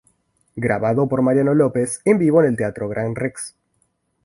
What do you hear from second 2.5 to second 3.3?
Teatro Gran